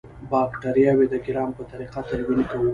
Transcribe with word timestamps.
باکټریاوې 0.31 1.05
د 1.09 1.15
ګرام 1.25 1.49
په 1.57 1.63
طریقه 1.71 1.99
تلوین 2.09 2.39
کوو. 2.49 2.69